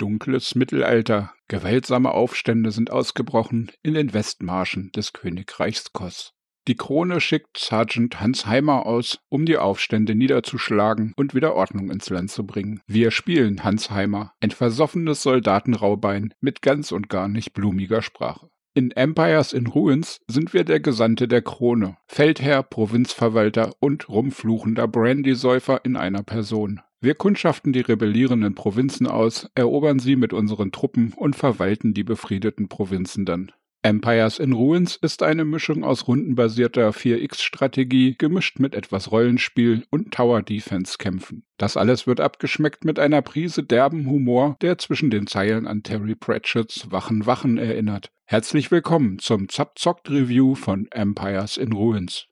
Dunkles 0.00 0.54
Mittelalter. 0.54 1.34
Gewaltsame 1.48 2.12
Aufstände 2.12 2.70
sind 2.70 2.90
ausgebrochen 2.90 3.70
in 3.82 3.92
den 3.92 4.14
Westmarschen 4.14 4.90
des 4.92 5.12
Königreichs 5.12 5.92
Kos. 5.92 6.32
Die 6.68 6.76
Krone 6.76 7.20
schickt 7.20 7.58
Sergeant 7.58 8.20
Hans 8.20 8.46
Heimer 8.46 8.86
aus, 8.86 9.18
um 9.28 9.44
die 9.44 9.58
Aufstände 9.58 10.14
niederzuschlagen 10.14 11.12
und 11.16 11.34
wieder 11.34 11.54
Ordnung 11.54 11.90
ins 11.90 12.08
Land 12.08 12.30
zu 12.30 12.46
bringen. 12.46 12.80
Wir 12.86 13.10
spielen 13.10 13.62
Hans 13.62 13.90
Heimer, 13.90 14.32
ein 14.40 14.50
versoffenes 14.50 15.22
Soldatenraubein 15.22 16.32
mit 16.40 16.62
ganz 16.62 16.92
und 16.92 17.08
gar 17.08 17.28
nicht 17.28 17.52
blumiger 17.52 18.00
Sprache. 18.00 18.48
In 18.72 18.92
Empires 18.92 19.52
in 19.52 19.66
Ruins 19.66 20.20
sind 20.28 20.54
wir 20.54 20.64
der 20.64 20.80
Gesandte 20.80 21.28
der 21.28 21.42
Krone, 21.42 21.96
Feldherr, 22.06 22.62
Provinzverwalter 22.62 23.72
und 23.80 24.08
rumfluchender 24.08 24.86
Brandysäufer 24.86 25.84
in 25.84 25.96
einer 25.96 26.22
Person. 26.22 26.80
Wir 27.02 27.14
kundschaften 27.14 27.72
die 27.72 27.80
rebellierenden 27.80 28.54
Provinzen 28.54 29.06
aus, 29.06 29.48
erobern 29.54 30.00
sie 30.00 30.16
mit 30.16 30.34
unseren 30.34 30.70
Truppen 30.70 31.14
und 31.16 31.34
verwalten 31.34 31.94
die 31.94 32.04
befriedeten 32.04 32.68
Provinzen 32.68 33.24
dann. 33.24 33.52
Empires 33.82 34.38
in 34.38 34.52
Ruins 34.52 34.96
ist 34.96 35.22
eine 35.22 35.46
Mischung 35.46 35.82
aus 35.82 36.06
rundenbasierter 36.06 36.90
4X-Strategie 36.90 38.16
gemischt 38.18 38.58
mit 38.58 38.74
etwas 38.74 39.10
Rollenspiel 39.10 39.86
und 39.88 40.12
Tower-Defense-Kämpfen. 40.12 41.46
Das 41.56 41.78
alles 41.78 42.06
wird 42.06 42.20
abgeschmeckt 42.20 42.84
mit 42.84 42.98
einer 42.98 43.22
Prise 43.22 43.62
derben 43.62 44.06
Humor, 44.06 44.58
der 44.60 44.76
zwischen 44.76 45.08
den 45.08 45.26
Zeilen 45.26 45.66
an 45.66 45.82
Terry 45.82 46.14
Pratchett's 46.14 46.90
Wachen 46.90 47.24
Wachen 47.24 47.56
erinnert. 47.56 48.10
Herzlich 48.26 48.70
willkommen 48.70 49.18
zum 49.18 49.48
Zapzockt-Review 49.48 50.54
von 50.54 50.86
Empires 50.90 51.56
in 51.56 51.72
Ruins. 51.72 52.26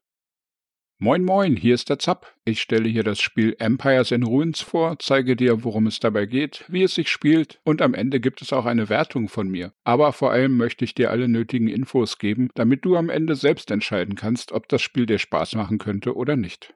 Moin 1.01 1.23
moin, 1.23 1.55
hier 1.55 1.75
ist 1.75 1.87
der 1.87 1.97
Zapp. 1.97 2.35
Ich 2.43 2.59
stelle 2.59 2.89
hier 2.89 3.03
das 3.03 3.21
Spiel 3.21 3.55
Empires 3.57 4.11
in 4.11 4.23
Ruins 4.23 4.59
vor, 4.59 4.99
zeige 4.99 5.37
dir, 5.37 5.63
worum 5.63 5.87
es 5.87 6.01
dabei 6.01 6.25
geht, 6.25 6.65
wie 6.67 6.83
es 6.83 6.93
sich 6.93 7.07
spielt 7.07 7.61
und 7.63 7.81
am 7.81 7.93
Ende 7.93 8.19
gibt 8.19 8.41
es 8.41 8.51
auch 8.51 8.65
eine 8.65 8.89
Wertung 8.89 9.29
von 9.29 9.47
mir. 9.47 9.71
Aber 9.85 10.11
vor 10.11 10.31
allem 10.31 10.57
möchte 10.57 10.83
ich 10.83 10.93
dir 10.95 11.09
alle 11.09 11.29
nötigen 11.29 11.69
Infos 11.69 12.17
geben, 12.17 12.49
damit 12.53 12.83
du 12.83 12.97
am 12.97 13.07
Ende 13.07 13.35
selbst 13.35 13.71
entscheiden 13.71 14.15
kannst, 14.15 14.51
ob 14.51 14.67
das 14.67 14.81
Spiel 14.81 15.05
dir 15.05 15.19
Spaß 15.19 15.55
machen 15.55 15.77
könnte 15.77 16.17
oder 16.17 16.35
nicht. 16.35 16.73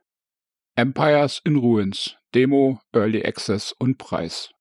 Empires 0.78 1.42
in 1.44 1.58
Ruins, 1.58 2.16
Demo, 2.34 2.80
Early 2.94 3.26
Access 3.26 3.74
und 3.74 3.98
Preis. 3.98 4.52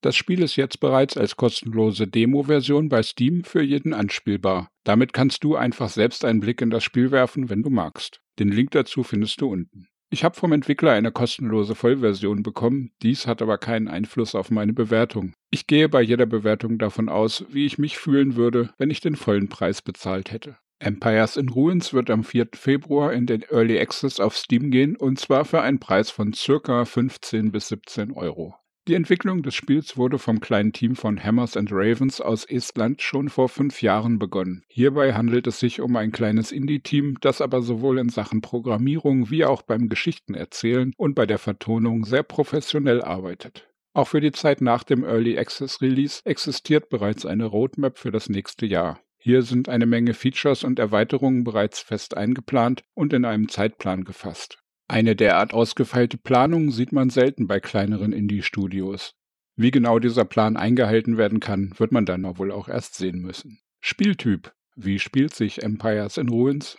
Das 0.00 0.16
Spiel 0.16 0.42
ist 0.42 0.56
jetzt 0.56 0.80
bereits 0.80 1.16
als 1.16 1.36
kostenlose 1.36 2.08
Demo-Version 2.08 2.88
bei 2.88 3.04
Steam 3.04 3.44
für 3.44 3.62
jeden 3.62 3.94
anspielbar. 3.94 4.72
Damit 4.82 5.12
kannst 5.12 5.44
du 5.44 5.54
einfach 5.54 5.88
selbst 5.88 6.24
einen 6.24 6.40
Blick 6.40 6.60
in 6.60 6.70
das 6.70 6.82
Spiel 6.82 7.12
werfen, 7.12 7.48
wenn 7.48 7.62
du 7.62 7.70
magst. 7.70 8.20
Den 8.38 8.50
Link 8.50 8.70
dazu 8.70 9.02
findest 9.02 9.40
du 9.40 9.48
unten. 9.48 9.88
Ich 10.10 10.24
habe 10.24 10.36
vom 10.36 10.52
Entwickler 10.52 10.92
eine 10.92 11.12
kostenlose 11.12 11.74
Vollversion 11.74 12.42
bekommen, 12.42 12.92
dies 13.02 13.26
hat 13.26 13.42
aber 13.42 13.58
keinen 13.58 13.88
Einfluss 13.88 14.34
auf 14.34 14.50
meine 14.50 14.72
Bewertung. 14.72 15.34
Ich 15.50 15.66
gehe 15.66 15.88
bei 15.90 16.00
jeder 16.00 16.24
Bewertung 16.24 16.78
davon 16.78 17.10
aus, 17.10 17.44
wie 17.50 17.66
ich 17.66 17.76
mich 17.76 17.98
fühlen 17.98 18.34
würde, 18.34 18.70
wenn 18.78 18.90
ich 18.90 19.00
den 19.00 19.16
vollen 19.16 19.48
Preis 19.48 19.82
bezahlt 19.82 20.32
hätte. 20.32 20.56
Empires 20.78 21.36
in 21.36 21.48
Ruins 21.48 21.92
wird 21.92 22.08
am 22.08 22.24
4. 22.24 22.50
Februar 22.54 23.12
in 23.12 23.26
den 23.26 23.42
Early 23.50 23.78
Access 23.78 24.20
auf 24.20 24.36
Steam 24.36 24.70
gehen 24.70 24.96
und 24.96 25.18
zwar 25.18 25.44
für 25.44 25.60
einen 25.60 25.80
Preis 25.80 26.08
von 26.10 26.32
circa 26.32 26.84
15 26.84 27.52
bis 27.52 27.68
17 27.68 28.12
Euro. 28.12 28.54
Die 28.88 28.94
Entwicklung 28.94 29.42
des 29.42 29.54
Spiels 29.54 29.98
wurde 29.98 30.18
vom 30.18 30.40
kleinen 30.40 30.72
Team 30.72 30.96
von 30.96 31.22
Hammers 31.22 31.58
and 31.58 31.68
Ravens 31.70 32.22
aus 32.22 32.46
Estland 32.46 33.02
schon 33.02 33.28
vor 33.28 33.50
fünf 33.50 33.82
Jahren 33.82 34.18
begonnen. 34.18 34.64
Hierbei 34.66 35.12
handelt 35.12 35.46
es 35.46 35.60
sich 35.60 35.82
um 35.82 35.94
ein 35.96 36.10
kleines 36.10 36.52
Indie-Team, 36.52 37.18
das 37.20 37.42
aber 37.42 37.60
sowohl 37.60 37.98
in 37.98 38.08
Sachen 38.08 38.40
Programmierung 38.40 39.28
wie 39.28 39.44
auch 39.44 39.60
beim 39.60 39.90
Geschichtenerzählen 39.90 40.94
und 40.96 41.14
bei 41.14 41.26
der 41.26 41.36
Vertonung 41.36 42.06
sehr 42.06 42.22
professionell 42.22 43.02
arbeitet. 43.02 43.68
Auch 43.92 44.08
für 44.08 44.22
die 44.22 44.32
Zeit 44.32 44.62
nach 44.62 44.84
dem 44.84 45.04
Early 45.04 45.38
Access 45.38 45.82
Release 45.82 46.22
existiert 46.24 46.88
bereits 46.88 47.26
eine 47.26 47.44
Roadmap 47.44 47.98
für 47.98 48.10
das 48.10 48.30
nächste 48.30 48.64
Jahr. 48.64 49.00
Hier 49.18 49.42
sind 49.42 49.68
eine 49.68 49.84
Menge 49.84 50.14
Features 50.14 50.64
und 50.64 50.78
Erweiterungen 50.78 51.44
bereits 51.44 51.80
fest 51.80 52.16
eingeplant 52.16 52.84
und 52.94 53.12
in 53.12 53.26
einem 53.26 53.50
Zeitplan 53.50 54.04
gefasst. 54.04 54.56
Eine 54.88 55.14
derart 55.14 55.52
ausgefeilte 55.52 56.16
Planung 56.16 56.70
sieht 56.70 56.92
man 56.92 57.10
selten 57.10 57.46
bei 57.46 57.60
kleineren 57.60 58.14
Indie-Studios. 58.14 59.14
Wie 59.54 59.70
genau 59.70 59.98
dieser 59.98 60.24
Plan 60.24 60.56
eingehalten 60.56 61.18
werden 61.18 61.40
kann, 61.40 61.74
wird 61.76 61.92
man 61.92 62.06
dann 62.06 62.38
wohl 62.38 62.50
auch 62.50 62.68
erst 62.68 62.94
sehen 62.94 63.20
müssen. 63.20 63.60
Spieltyp. 63.80 64.52
Wie 64.76 64.98
spielt 64.98 65.34
sich 65.34 65.62
Empires 65.62 66.16
in 66.16 66.30
Ruins? 66.30 66.78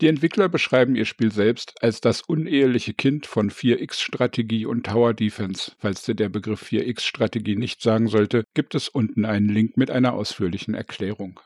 Die 0.00 0.08
Entwickler 0.08 0.48
beschreiben 0.48 0.96
ihr 0.96 1.04
Spiel 1.04 1.30
selbst 1.30 1.74
als 1.82 2.00
das 2.00 2.22
uneheliche 2.22 2.94
Kind 2.94 3.26
von 3.26 3.50
4X-Strategie 3.50 4.64
und 4.64 4.86
Tower 4.86 5.12
Defense. 5.12 5.72
Falls 5.78 6.02
dir 6.02 6.14
der 6.14 6.30
Begriff 6.30 6.62
4X-Strategie 6.62 7.56
nicht 7.56 7.82
sagen 7.82 8.08
sollte, 8.08 8.44
gibt 8.54 8.74
es 8.74 8.88
unten 8.88 9.24
einen 9.24 9.48
Link 9.48 9.76
mit 9.76 9.90
einer 9.90 10.14
ausführlichen 10.14 10.74
Erklärung. 10.74 11.40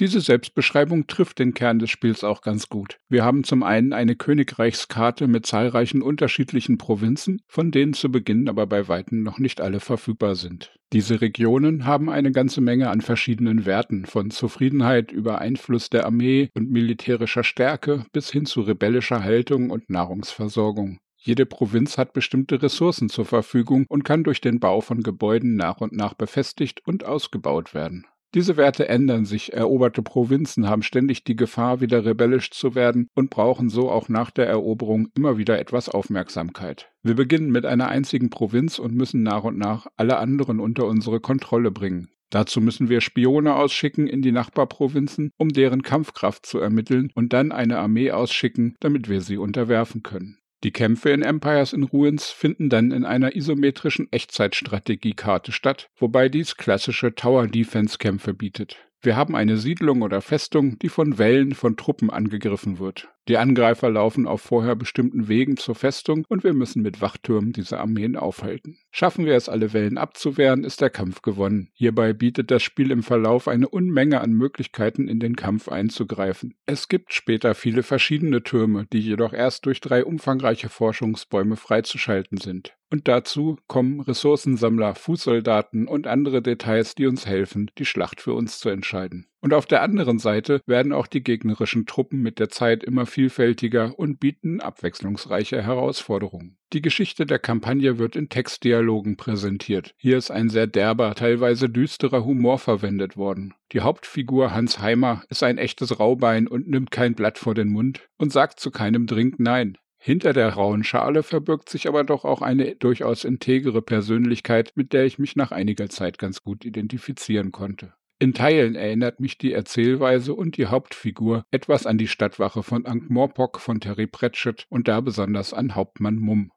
Diese 0.00 0.20
Selbstbeschreibung 0.20 1.06
trifft 1.06 1.38
den 1.38 1.54
Kern 1.54 1.78
des 1.78 1.88
Spiels 1.88 2.24
auch 2.24 2.40
ganz 2.40 2.68
gut. 2.68 2.98
Wir 3.08 3.24
haben 3.24 3.44
zum 3.44 3.62
einen 3.62 3.92
eine 3.92 4.16
Königreichskarte 4.16 5.28
mit 5.28 5.46
zahlreichen 5.46 6.02
unterschiedlichen 6.02 6.78
Provinzen, 6.78 7.42
von 7.46 7.70
denen 7.70 7.92
zu 7.92 8.10
Beginn 8.10 8.48
aber 8.48 8.66
bei 8.66 8.88
weitem 8.88 9.22
noch 9.22 9.38
nicht 9.38 9.60
alle 9.60 9.78
verfügbar 9.78 10.34
sind. 10.34 10.72
Diese 10.92 11.20
Regionen 11.20 11.86
haben 11.86 12.10
eine 12.10 12.32
ganze 12.32 12.60
Menge 12.60 12.90
an 12.90 13.02
verschiedenen 13.02 13.66
Werten, 13.66 14.04
von 14.04 14.32
Zufriedenheit 14.32 15.12
über 15.12 15.38
Einfluss 15.38 15.90
der 15.90 16.06
Armee 16.06 16.50
und 16.54 16.72
militärischer 16.72 17.44
Stärke 17.44 18.04
bis 18.12 18.32
hin 18.32 18.46
zu 18.46 18.62
rebellischer 18.62 19.22
Haltung 19.22 19.70
und 19.70 19.90
Nahrungsversorgung. 19.90 20.98
Jede 21.16 21.46
Provinz 21.46 21.98
hat 21.98 22.12
bestimmte 22.12 22.60
Ressourcen 22.60 23.08
zur 23.08 23.24
Verfügung 23.24 23.86
und 23.88 24.04
kann 24.04 24.24
durch 24.24 24.40
den 24.40 24.58
Bau 24.58 24.80
von 24.80 25.02
Gebäuden 25.02 25.54
nach 25.54 25.80
und 25.80 25.92
nach 25.92 26.14
befestigt 26.14 26.82
und 26.84 27.04
ausgebaut 27.04 27.74
werden. 27.74 28.06
Diese 28.34 28.56
Werte 28.56 28.88
ändern 28.88 29.24
sich, 29.24 29.52
eroberte 29.52 30.02
Provinzen 30.02 30.68
haben 30.68 30.82
ständig 30.82 31.22
die 31.22 31.36
Gefahr, 31.36 31.80
wieder 31.80 32.04
rebellisch 32.04 32.50
zu 32.50 32.74
werden 32.74 33.08
und 33.14 33.30
brauchen 33.30 33.68
so 33.68 33.88
auch 33.92 34.08
nach 34.08 34.32
der 34.32 34.48
Eroberung 34.48 35.06
immer 35.16 35.38
wieder 35.38 35.60
etwas 35.60 35.88
Aufmerksamkeit. 35.88 36.90
Wir 37.04 37.14
beginnen 37.14 37.52
mit 37.52 37.64
einer 37.64 37.88
einzigen 37.88 38.30
Provinz 38.30 38.80
und 38.80 38.92
müssen 38.92 39.22
nach 39.22 39.44
und 39.44 39.56
nach 39.56 39.86
alle 39.96 40.18
anderen 40.18 40.58
unter 40.58 40.86
unsere 40.86 41.20
Kontrolle 41.20 41.70
bringen. 41.70 42.08
Dazu 42.30 42.60
müssen 42.60 42.88
wir 42.88 43.00
Spione 43.00 43.54
ausschicken 43.54 44.08
in 44.08 44.20
die 44.20 44.32
Nachbarprovinzen, 44.32 45.30
um 45.36 45.50
deren 45.50 45.82
Kampfkraft 45.82 46.44
zu 46.44 46.58
ermitteln 46.58 47.12
und 47.14 47.32
dann 47.32 47.52
eine 47.52 47.78
Armee 47.78 48.10
ausschicken, 48.10 48.74
damit 48.80 49.08
wir 49.08 49.20
sie 49.20 49.36
unterwerfen 49.36 50.02
können. 50.02 50.38
Die 50.64 50.72
Kämpfe 50.72 51.10
in 51.10 51.20
Empires 51.20 51.74
in 51.74 51.82
Ruins 51.82 52.30
finden 52.30 52.70
dann 52.70 52.90
in 52.90 53.04
einer 53.04 53.36
isometrischen 53.36 54.10
Echtzeitstrategiekarte 54.10 55.52
statt, 55.52 55.90
wobei 55.94 56.30
dies 56.30 56.56
klassische 56.56 57.14
Tower-Defense-Kämpfe 57.14 58.32
bietet. 58.32 58.78
Wir 59.02 59.14
haben 59.14 59.36
eine 59.36 59.58
Siedlung 59.58 60.00
oder 60.00 60.22
Festung, 60.22 60.78
die 60.78 60.88
von 60.88 61.18
Wellen 61.18 61.52
von 61.52 61.76
Truppen 61.76 62.08
angegriffen 62.08 62.78
wird. 62.78 63.10
Die 63.28 63.36
Angreifer 63.36 63.90
laufen 63.90 64.26
auf 64.26 64.40
vorher 64.40 64.74
bestimmten 64.74 65.28
Wegen 65.28 65.58
zur 65.58 65.74
Festung 65.74 66.24
und 66.30 66.44
wir 66.44 66.54
müssen 66.54 66.80
mit 66.80 67.02
Wachtürmen 67.02 67.52
diese 67.52 67.78
Armeen 67.78 68.16
aufhalten. 68.16 68.78
Schaffen 68.96 69.26
wir 69.26 69.34
es, 69.34 69.48
alle 69.48 69.72
Wellen 69.72 69.98
abzuwehren, 69.98 70.62
ist 70.62 70.80
der 70.80 70.88
Kampf 70.88 71.20
gewonnen. 71.20 71.68
Hierbei 71.74 72.12
bietet 72.12 72.52
das 72.52 72.62
Spiel 72.62 72.92
im 72.92 73.02
Verlauf 73.02 73.48
eine 73.48 73.68
Unmenge 73.68 74.20
an 74.20 74.30
Möglichkeiten, 74.30 75.08
in 75.08 75.18
den 75.18 75.34
Kampf 75.34 75.68
einzugreifen. 75.68 76.54
Es 76.64 76.86
gibt 76.86 77.12
später 77.12 77.56
viele 77.56 77.82
verschiedene 77.82 78.44
Türme, 78.44 78.86
die 78.92 79.00
jedoch 79.00 79.32
erst 79.32 79.66
durch 79.66 79.80
drei 79.80 80.04
umfangreiche 80.04 80.68
Forschungsbäume 80.68 81.56
freizuschalten 81.56 82.38
sind. 82.38 82.76
Und 82.88 83.08
dazu 83.08 83.58
kommen 83.66 83.98
Ressourcensammler, 83.98 84.94
Fußsoldaten 84.94 85.88
und 85.88 86.06
andere 86.06 86.40
Details, 86.40 86.94
die 86.94 87.08
uns 87.08 87.26
helfen, 87.26 87.72
die 87.76 87.86
Schlacht 87.86 88.20
für 88.20 88.34
uns 88.34 88.60
zu 88.60 88.68
entscheiden. 88.68 89.26
Und 89.40 89.52
auf 89.52 89.66
der 89.66 89.82
anderen 89.82 90.20
Seite 90.20 90.60
werden 90.66 90.92
auch 90.92 91.08
die 91.08 91.24
gegnerischen 91.24 91.86
Truppen 91.86 92.22
mit 92.22 92.38
der 92.38 92.48
Zeit 92.48 92.84
immer 92.84 93.06
vielfältiger 93.06 93.98
und 93.98 94.20
bieten 94.20 94.60
abwechslungsreiche 94.60 95.60
Herausforderungen. 95.60 96.58
Die 96.74 96.82
Geschichte 96.82 97.24
der 97.24 97.38
Kampagne 97.38 98.00
wird 98.00 98.16
in 98.16 98.28
Textdialogen 98.28 99.16
präsentiert. 99.16 99.94
Hier 99.96 100.18
ist 100.18 100.32
ein 100.32 100.48
sehr 100.48 100.66
derber, 100.66 101.14
teilweise 101.14 101.68
düsterer 101.68 102.24
Humor 102.24 102.58
verwendet 102.58 103.16
worden. 103.16 103.54
Die 103.70 103.82
Hauptfigur 103.82 104.52
Hans 104.52 104.80
Heimer 104.80 105.22
ist 105.28 105.44
ein 105.44 105.56
echtes 105.56 106.00
Raubein 106.00 106.48
und 106.48 106.66
nimmt 106.66 106.90
kein 106.90 107.14
Blatt 107.14 107.38
vor 107.38 107.54
den 107.54 107.68
Mund 107.68 108.08
und 108.18 108.32
sagt 108.32 108.58
zu 108.58 108.72
keinem 108.72 109.06
Drink 109.06 109.38
Nein. 109.38 109.78
Hinter 109.98 110.32
der 110.32 110.48
rauen 110.48 110.82
Schale 110.82 111.22
verbirgt 111.22 111.68
sich 111.68 111.86
aber 111.86 112.02
doch 112.02 112.24
auch 112.24 112.42
eine 112.42 112.74
durchaus 112.74 113.22
integere 113.22 113.80
Persönlichkeit, 113.80 114.72
mit 114.74 114.92
der 114.92 115.04
ich 115.04 115.20
mich 115.20 115.36
nach 115.36 115.52
einiger 115.52 115.88
Zeit 115.88 116.18
ganz 116.18 116.42
gut 116.42 116.64
identifizieren 116.64 117.52
konnte. 117.52 117.94
In 118.18 118.32
Teilen 118.32 118.74
erinnert 118.74 119.20
mich 119.20 119.38
die 119.38 119.52
Erzählweise 119.52 120.34
und 120.34 120.56
die 120.56 120.66
Hauptfigur 120.66 121.44
etwas 121.52 121.86
an 121.86 121.98
die 121.98 122.08
Stadtwache 122.08 122.64
von 122.64 122.84
Ankh-Morpork 122.84 123.60
von 123.60 123.80
Terry 123.80 124.08
Pratchett 124.08 124.66
und 124.70 124.88
da 124.88 125.00
besonders 125.00 125.54
an 125.54 125.76
Hauptmann 125.76 126.16
Mumm. 126.16 126.50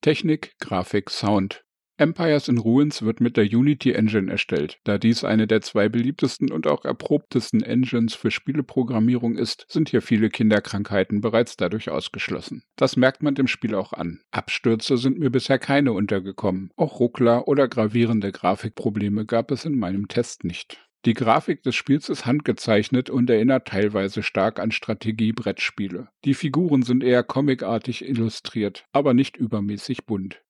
Technik, 0.00 0.54
Grafik, 0.60 1.10
Sound. 1.10 1.64
Empires 1.96 2.46
in 2.46 2.58
Ruins 2.58 3.02
wird 3.02 3.20
mit 3.20 3.36
der 3.36 3.44
Unity 3.44 3.90
Engine 3.90 4.30
erstellt. 4.30 4.78
Da 4.84 4.98
dies 4.98 5.24
eine 5.24 5.48
der 5.48 5.62
zwei 5.62 5.88
beliebtesten 5.88 6.52
und 6.52 6.68
auch 6.68 6.84
erprobtesten 6.84 7.64
Engines 7.64 8.14
für 8.14 8.30
Spieleprogrammierung 8.30 9.36
ist, 9.36 9.66
sind 9.68 9.88
hier 9.88 10.00
viele 10.00 10.30
Kinderkrankheiten 10.30 11.20
bereits 11.20 11.56
dadurch 11.56 11.90
ausgeschlossen. 11.90 12.62
Das 12.76 12.96
merkt 12.96 13.24
man 13.24 13.34
dem 13.34 13.48
Spiel 13.48 13.74
auch 13.74 13.92
an. 13.92 14.20
Abstürze 14.30 14.96
sind 14.96 15.18
mir 15.18 15.30
bisher 15.30 15.58
keine 15.58 15.92
untergekommen. 15.92 16.70
Auch 16.76 17.00
Ruckler 17.00 17.48
oder 17.48 17.66
gravierende 17.66 18.30
Grafikprobleme 18.30 19.26
gab 19.26 19.50
es 19.50 19.64
in 19.64 19.76
meinem 19.76 20.06
Test 20.06 20.44
nicht. 20.44 20.87
Die 21.08 21.14
Grafik 21.14 21.62
des 21.62 21.74
Spiels 21.74 22.10
ist 22.10 22.26
handgezeichnet 22.26 23.08
und 23.08 23.30
erinnert 23.30 23.66
teilweise 23.66 24.22
stark 24.22 24.60
an 24.60 24.70
Strategie-Brettspiele. 24.70 26.08
Die 26.26 26.34
Figuren 26.34 26.82
sind 26.82 27.02
eher 27.02 27.22
comicartig 27.22 28.06
illustriert, 28.06 28.84
aber 28.92 29.14
nicht 29.14 29.38
übermäßig 29.38 30.04
bunt. 30.04 30.42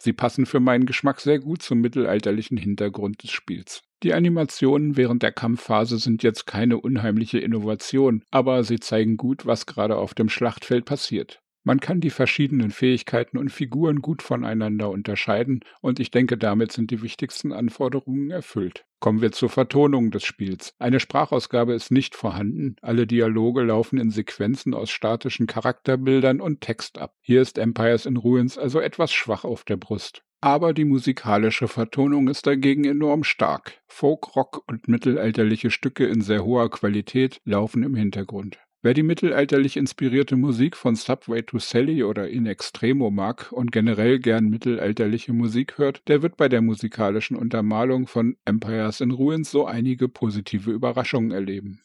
Sie 0.00 0.12
passen 0.12 0.46
für 0.46 0.60
meinen 0.60 0.86
Geschmack 0.86 1.20
sehr 1.20 1.40
gut 1.40 1.62
zum 1.62 1.80
mittelalterlichen 1.80 2.56
Hintergrund 2.56 3.24
des 3.24 3.32
Spiels. 3.32 3.82
Die 4.04 4.14
Animationen 4.14 4.96
während 4.96 5.24
der 5.24 5.32
Kampfphase 5.32 5.98
sind 5.98 6.22
jetzt 6.22 6.46
keine 6.46 6.78
unheimliche 6.78 7.40
Innovation, 7.40 8.22
aber 8.30 8.62
sie 8.62 8.78
zeigen 8.78 9.16
gut, 9.16 9.46
was 9.46 9.66
gerade 9.66 9.96
auf 9.96 10.14
dem 10.14 10.28
Schlachtfeld 10.28 10.84
passiert. 10.84 11.40
Man 11.66 11.80
kann 11.80 12.02
die 12.02 12.10
verschiedenen 12.10 12.70
Fähigkeiten 12.70 13.38
und 13.38 13.48
Figuren 13.48 14.02
gut 14.02 14.20
voneinander 14.20 14.90
unterscheiden 14.90 15.60
und 15.80 15.98
ich 15.98 16.10
denke, 16.10 16.36
damit 16.36 16.72
sind 16.72 16.90
die 16.90 17.00
wichtigsten 17.00 17.52
Anforderungen 17.52 18.30
erfüllt. 18.30 18.84
Kommen 19.00 19.22
wir 19.22 19.32
zur 19.32 19.48
Vertonung 19.48 20.10
des 20.10 20.24
Spiels. 20.24 20.74
Eine 20.78 21.00
Sprachausgabe 21.00 21.72
ist 21.72 21.90
nicht 21.90 22.14
vorhanden. 22.14 22.76
Alle 22.82 23.06
Dialoge 23.06 23.62
laufen 23.62 23.98
in 23.98 24.10
Sequenzen 24.10 24.74
aus 24.74 24.90
statischen 24.90 25.46
Charakterbildern 25.46 26.42
und 26.42 26.60
Text 26.60 26.98
ab. 26.98 27.14
Hier 27.22 27.40
ist 27.40 27.56
Empires 27.56 28.04
in 28.04 28.18
Ruins 28.18 28.58
also 28.58 28.80
etwas 28.80 29.12
schwach 29.12 29.44
auf 29.44 29.64
der 29.64 29.78
Brust. 29.78 30.22
Aber 30.42 30.74
die 30.74 30.84
musikalische 30.84 31.68
Vertonung 31.68 32.28
ist 32.28 32.46
dagegen 32.46 32.84
enorm 32.84 33.24
stark. 33.24 33.80
Folk, 33.86 34.36
Rock 34.36 34.62
und 34.66 34.88
mittelalterliche 34.88 35.70
Stücke 35.70 36.06
in 36.06 36.20
sehr 36.20 36.44
hoher 36.44 36.70
Qualität 36.70 37.40
laufen 37.46 37.82
im 37.82 37.94
Hintergrund. 37.94 38.58
Wer 38.84 38.92
die 38.92 39.02
mittelalterlich 39.02 39.78
inspirierte 39.78 40.36
Musik 40.36 40.76
von 40.76 40.94
Subway 40.94 41.40
to 41.40 41.58
Sally 41.58 42.04
oder 42.04 42.28
In 42.28 42.44
Extremo 42.44 43.10
mag 43.10 43.50
und 43.50 43.72
generell 43.72 44.18
gern 44.18 44.50
mittelalterliche 44.50 45.32
Musik 45.32 45.78
hört, 45.78 46.06
der 46.06 46.20
wird 46.20 46.36
bei 46.36 46.50
der 46.50 46.60
musikalischen 46.60 47.34
Untermalung 47.34 48.06
von 48.06 48.36
Empires 48.44 49.00
in 49.00 49.10
Ruins 49.10 49.50
so 49.50 49.64
einige 49.64 50.10
positive 50.10 50.70
Überraschungen 50.70 51.30
erleben. 51.30 51.80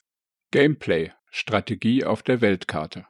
Gameplay 0.52 1.14
Strategie 1.30 2.04
auf 2.04 2.22
der 2.22 2.42
Weltkarte 2.42 3.06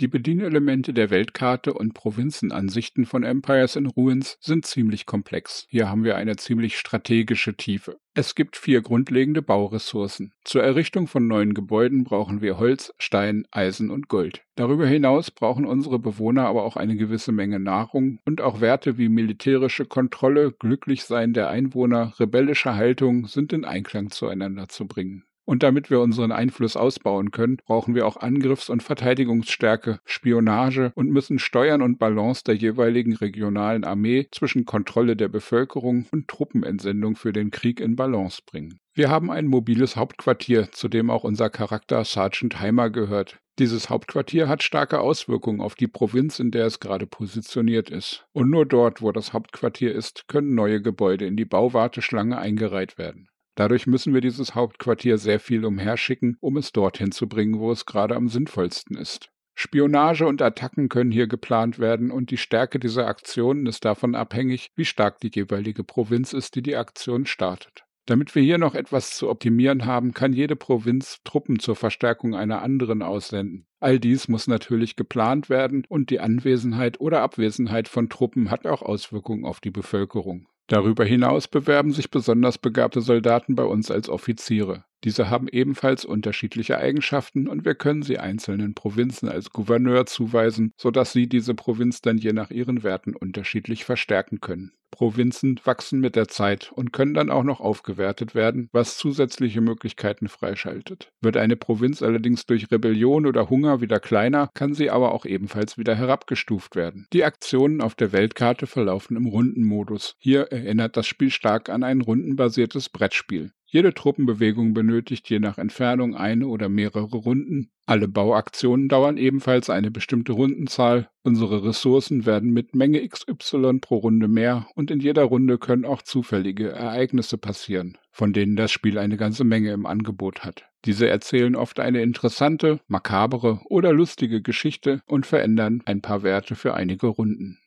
die 0.00 0.08
Bedienelemente 0.08 0.92
der 0.92 1.10
Weltkarte 1.10 1.72
und 1.72 1.94
Provinzenansichten 1.94 3.06
von 3.06 3.22
Empires 3.22 3.76
in 3.76 3.86
Ruins 3.86 4.38
sind 4.40 4.66
ziemlich 4.66 5.06
komplex. 5.06 5.66
Hier 5.68 5.88
haben 5.88 6.02
wir 6.02 6.16
eine 6.16 6.34
ziemlich 6.34 6.78
strategische 6.78 7.56
Tiefe. 7.56 7.96
Es 8.12 8.34
gibt 8.34 8.56
vier 8.56 8.82
grundlegende 8.82 9.40
Bauressourcen. 9.40 10.32
Zur 10.44 10.64
Errichtung 10.64 11.06
von 11.06 11.28
neuen 11.28 11.54
Gebäuden 11.54 12.02
brauchen 12.02 12.40
wir 12.40 12.58
Holz, 12.58 12.92
Stein, 12.98 13.46
Eisen 13.52 13.90
und 13.90 14.08
Gold. 14.08 14.42
Darüber 14.56 14.86
hinaus 14.86 15.30
brauchen 15.30 15.64
unsere 15.64 15.98
Bewohner 15.98 16.46
aber 16.46 16.64
auch 16.64 16.76
eine 16.76 16.96
gewisse 16.96 17.32
Menge 17.32 17.60
Nahrung 17.60 18.18
und 18.24 18.40
auch 18.40 18.60
Werte 18.60 18.98
wie 18.98 19.08
militärische 19.08 19.84
Kontrolle, 19.84 20.52
Glücklichsein 20.52 21.32
der 21.34 21.48
Einwohner, 21.50 22.14
rebellische 22.18 22.74
Haltung 22.74 23.26
sind 23.26 23.52
in 23.52 23.64
Einklang 23.64 24.10
zueinander 24.10 24.68
zu 24.68 24.86
bringen. 24.86 25.24
Und 25.44 25.62
damit 25.62 25.90
wir 25.90 26.00
unseren 26.00 26.32
Einfluss 26.32 26.76
ausbauen 26.76 27.30
können, 27.30 27.58
brauchen 27.66 27.94
wir 27.94 28.06
auch 28.06 28.16
Angriffs- 28.16 28.70
und 28.70 28.82
Verteidigungsstärke, 28.82 30.00
Spionage 30.04 30.92
und 30.94 31.10
müssen 31.10 31.38
Steuern 31.38 31.82
und 31.82 31.98
Balance 31.98 32.42
der 32.44 32.54
jeweiligen 32.54 33.14
regionalen 33.14 33.84
Armee 33.84 34.26
zwischen 34.30 34.64
Kontrolle 34.64 35.16
der 35.16 35.28
Bevölkerung 35.28 36.06
und 36.12 36.28
Truppenentsendung 36.28 37.16
für 37.16 37.32
den 37.32 37.50
Krieg 37.50 37.80
in 37.80 37.96
Balance 37.96 38.42
bringen. 38.46 38.78
Wir 38.94 39.10
haben 39.10 39.30
ein 39.30 39.46
mobiles 39.46 39.96
Hauptquartier, 39.96 40.70
zu 40.70 40.88
dem 40.88 41.10
auch 41.10 41.24
unser 41.24 41.50
Charakter 41.50 42.04
Sergeant 42.04 42.60
Heimer 42.60 42.90
gehört. 42.90 43.40
Dieses 43.58 43.90
Hauptquartier 43.90 44.48
hat 44.48 44.62
starke 44.62 44.98
Auswirkungen 45.00 45.60
auf 45.60 45.74
die 45.74 45.86
Provinz, 45.86 46.38
in 46.38 46.50
der 46.50 46.66
es 46.66 46.80
gerade 46.80 47.06
positioniert 47.06 47.90
ist. 47.90 48.26
Und 48.32 48.50
nur 48.50 48.66
dort, 48.66 49.02
wo 49.02 49.12
das 49.12 49.32
Hauptquartier 49.32 49.92
ist, 49.92 50.26
können 50.26 50.54
neue 50.54 50.80
Gebäude 50.80 51.26
in 51.26 51.36
die 51.36 51.44
Bauwarteschlange 51.44 52.38
eingereiht 52.38 52.98
werden. 52.98 53.28
Dadurch 53.54 53.86
müssen 53.86 54.14
wir 54.14 54.20
dieses 54.20 54.54
Hauptquartier 54.54 55.18
sehr 55.18 55.38
viel 55.38 55.64
umherschicken, 55.64 56.36
um 56.40 56.56
es 56.56 56.72
dorthin 56.72 57.12
zu 57.12 57.28
bringen, 57.28 57.58
wo 57.58 57.70
es 57.70 57.86
gerade 57.86 58.16
am 58.16 58.28
sinnvollsten 58.28 58.96
ist. 58.96 59.30
Spionage 59.54 60.26
und 60.26 60.42
Attacken 60.42 60.88
können 60.88 61.12
hier 61.12 61.28
geplant 61.28 61.78
werden 61.78 62.10
und 62.10 62.30
die 62.30 62.36
Stärke 62.36 62.80
dieser 62.80 63.06
Aktionen 63.06 63.66
ist 63.66 63.84
davon 63.84 64.16
abhängig, 64.16 64.72
wie 64.74 64.84
stark 64.84 65.20
die 65.20 65.30
jeweilige 65.32 65.84
Provinz 65.84 66.32
ist, 66.32 66.56
die 66.56 66.62
die 66.62 66.74
Aktion 66.74 67.24
startet. 67.24 67.84
Damit 68.06 68.34
wir 68.34 68.42
hier 68.42 68.58
noch 68.58 68.74
etwas 68.74 69.16
zu 69.16 69.30
optimieren 69.30 69.86
haben, 69.86 70.12
kann 70.12 70.34
jede 70.34 70.56
Provinz 70.56 71.20
Truppen 71.24 71.58
zur 71.58 71.74
Verstärkung 71.74 72.34
einer 72.34 72.60
anderen 72.60 73.00
aussenden. 73.00 73.66
All 73.80 73.98
dies 73.98 74.28
muss 74.28 74.46
natürlich 74.46 74.96
geplant 74.96 75.48
werden 75.48 75.84
und 75.88 76.10
die 76.10 76.20
Anwesenheit 76.20 77.00
oder 77.00 77.22
Abwesenheit 77.22 77.88
von 77.88 78.10
Truppen 78.10 78.50
hat 78.50 78.66
auch 78.66 78.82
Auswirkungen 78.82 79.46
auf 79.46 79.60
die 79.60 79.70
Bevölkerung. 79.70 80.48
Darüber 80.66 81.04
hinaus 81.04 81.46
bewerben 81.48 81.92
sich 81.92 82.10
besonders 82.10 82.58
begabte 82.58 83.00
Soldaten 83.02 83.54
bei 83.54 83.64
uns 83.64 83.90
als 83.90 84.08
Offiziere. 84.08 84.84
Diese 85.04 85.28
haben 85.28 85.48
ebenfalls 85.48 86.06
unterschiedliche 86.06 86.78
Eigenschaften 86.78 87.46
und 87.46 87.64
wir 87.66 87.74
können 87.74 88.02
sie 88.02 88.18
einzelnen 88.18 88.74
Provinzen 88.74 89.28
als 89.28 89.50
Gouverneur 89.50 90.06
zuweisen, 90.06 90.72
sodass 90.78 91.12
sie 91.12 91.28
diese 91.28 91.54
Provinz 91.54 92.00
dann 92.00 92.16
je 92.16 92.32
nach 92.32 92.50
ihren 92.50 92.82
Werten 92.82 93.14
unterschiedlich 93.14 93.84
verstärken 93.84 94.40
können. 94.40 94.72
Provinzen 94.94 95.60
wachsen 95.64 95.98
mit 95.98 96.14
der 96.14 96.28
Zeit 96.28 96.70
und 96.72 96.92
können 96.92 97.14
dann 97.14 97.28
auch 97.28 97.42
noch 97.42 97.60
aufgewertet 97.60 98.36
werden, 98.36 98.68
was 98.70 98.96
zusätzliche 98.96 99.60
Möglichkeiten 99.60 100.28
freischaltet. 100.28 101.10
Wird 101.20 101.36
eine 101.36 101.56
Provinz 101.56 102.00
allerdings 102.00 102.46
durch 102.46 102.70
Rebellion 102.70 103.26
oder 103.26 103.50
Hunger 103.50 103.80
wieder 103.80 103.98
kleiner, 103.98 104.50
kann 104.54 104.72
sie 104.72 104.90
aber 104.90 105.12
auch 105.12 105.26
ebenfalls 105.26 105.76
wieder 105.76 105.96
herabgestuft 105.96 106.76
werden. 106.76 107.08
Die 107.12 107.24
Aktionen 107.24 107.80
auf 107.80 107.96
der 107.96 108.12
Weltkarte 108.12 108.68
verlaufen 108.68 109.16
im 109.16 109.26
Rundenmodus. 109.26 110.14
Hier 110.18 110.52
erinnert 110.52 110.96
das 110.96 111.08
Spiel 111.08 111.30
stark 111.30 111.70
an 111.70 111.82
ein 111.82 112.00
rundenbasiertes 112.00 112.88
Brettspiel. 112.88 113.50
Jede 113.74 113.92
Truppenbewegung 113.92 114.72
benötigt 114.72 115.28
je 115.28 115.40
nach 115.40 115.58
Entfernung 115.58 116.14
eine 116.14 116.46
oder 116.46 116.68
mehrere 116.68 117.16
Runden. 117.16 117.72
Alle 117.86 118.06
Bauaktionen 118.06 118.88
dauern 118.88 119.16
ebenfalls 119.16 119.68
eine 119.68 119.90
bestimmte 119.90 120.30
Rundenzahl. 120.30 121.10
Unsere 121.24 121.64
Ressourcen 121.64 122.24
werden 122.24 122.52
mit 122.52 122.76
Menge 122.76 123.04
XY 123.08 123.80
pro 123.80 123.96
Runde 123.96 124.28
mehr 124.28 124.68
und 124.76 124.92
in 124.92 125.00
jeder 125.00 125.24
Runde 125.24 125.58
können 125.58 125.84
auch 125.86 126.02
zufällige 126.02 126.70
Ereignisse 126.70 127.36
passieren, 127.36 127.98
von 128.12 128.32
denen 128.32 128.54
das 128.54 128.70
Spiel 128.70 128.96
eine 128.96 129.16
ganze 129.16 129.42
Menge 129.42 129.72
im 129.72 129.86
Angebot 129.86 130.44
hat. 130.44 130.66
Diese 130.84 131.08
erzählen 131.08 131.56
oft 131.56 131.80
eine 131.80 132.00
interessante, 132.00 132.78
makabere 132.86 133.60
oder 133.64 133.92
lustige 133.92 134.40
Geschichte 134.40 135.02
und 135.06 135.26
verändern 135.26 135.82
ein 135.84 136.00
paar 136.00 136.22
Werte 136.22 136.54
für 136.54 136.74
einige 136.74 137.08
Runden. 137.08 137.58